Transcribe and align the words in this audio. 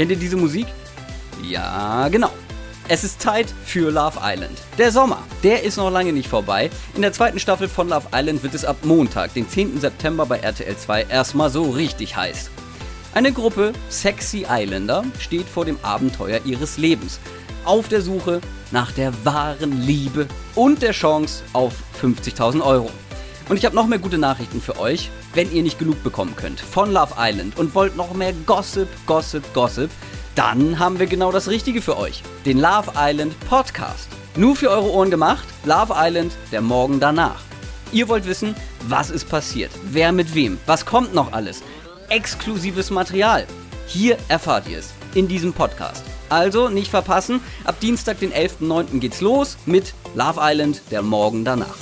Kennt 0.00 0.12
ihr 0.12 0.16
diese 0.16 0.38
Musik? 0.38 0.66
Ja, 1.42 2.08
genau. 2.08 2.30
Es 2.88 3.04
ist 3.04 3.20
Zeit 3.20 3.52
für 3.66 3.90
Love 3.90 4.18
Island. 4.22 4.56
Der 4.78 4.90
Sommer, 4.92 5.22
der 5.42 5.62
ist 5.62 5.76
noch 5.76 5.90
lange 5.90 6.14
nicht 6.14 6.26
vorbei. 6.26 6.70
In 6.94 7.02
der 7.02 7.12
zweiten 7.12 7.38
Staffel 7.38 7.68
von 7.68 7.90
Love 7.90 8.06
Island 8.10 8.42
wird 8.42 8.54
es 8.54 8.64
ab 8.64 8.78
Montag, 8.82 9.34
den 9.34 9.46
10. 9.46 9.78
September 9.78 10.24
bei 10.24 10.38
RTL 10.38 10.74
2 10.74 11.02
erstmal 11.02 11.50
so 11.50 11.68
richtig 11.68 12.16
heiß. 12.16 12.48
Eine 13.12 13.30
Gruppe 13.30 13.74
sexy 13.90 14.46
Islander 14.48 15.04
steht 15.18 15.46
vor 15.46 15.66
dem 15.66 15.76
Abenteuer 15.82 16.40
ihres 16.46 16.78
Lebens. 16.78 17.20
Auf 17.66 17.88
der 17.88 18.00
Suche 18.00 18.40
nach 18.70 18.92
der 18.92 19.12
wahren 19.26 19.82
Liebe 19.82 20.28
und 20.54 20.80
der 20.80 20.92
Chance 20.92 21.42
auf 21.52 21.74
50.000 22.00 22.62
Euro. 22.62 22.90
Und 23.50 23.58
ich 23.58 23.66
habe 23.66 23.76
noch 23.76 23.86
mehr 23.86 23.98
gute 23.98 24.16
Nachrichten 24.16 24.62
für 24.62 24.78
euch, 24.78 25.10
wenn 25.34 25.52
ihr 25.52 25.62
nicht 25.62 25.78
genug 25.78 26.02
bekommen 26.02 26.36
könnt 26.36 26.60
von 26.60 26.92
Love 26.92 27.14
Island 27.18 27.58
und 27.58 27.74
wollt 27.74 27.96
noch 27.96 28.14
mehr 28.14 28.32
Gossip, 28.46 28.88
Gossip, 29.06 29.42
Gossip 29.52 29.90
dann 30.34 30.78
haben 30.78 30.98
wir 30.98 31.06
genau 31.06 31.32
das 31.32 31.48
Richtige 31.48 31.82
für 31.82 31.98
euch. 31.98 32.22
Den 32.46 32.58
Love 32.58 32.92
Island 32.96 33.34
Podcast. 33.48 34.08
Nur 34.36 34.54
für 34.56 34.70
eure 34.70 34.90
Ohren 34.90 35.10
gemacht, 35.10 35.46
Love 35.64 35.94
Island, 35.96 36.32
der 36.52 36.60
Morgen 36.60 37.00
danach. 37.00 37.42
Ihr 37.92 38.08
wollt 38.08 38.26
wissen, 38.26 38.54
was 38.88 39.10
ist 39.10 39.28
passiert, 39.28 39.72
wer 39.90 40.12
mit 40.12 40.34
wem, 40.34 40.58
was 40.66 40.86
kommt 40.86 41.12
noch 41.12 41.32
alles. 41.32 41.62
Exklusives 42.08 42.90
Material. 42.90 43.46
Hier 43.86 44.16
erfahrt 44.28 44.68
ihr 44.68 44.78
es 44.78 44.94
in 45.14 45.26
diesem 45.26 45.52
Podcast. 45.52 46.04
Also 46.28 46.68
nicht 46.68 46.90
verpassen, 46.90 47.40
ab 47.64 47.80
Dienstag, 47.80 48.20
den 48.20 48.32
11.09. 48.32 49.00
geht's 49.00 49.20
los 49.20 49.58
mit 49.66 49.92
Love 50.14 50.38
Island, 50.40 50.80
der 50.92 51.02
Morgen 51.02 51.44
danach. 51.44 51.76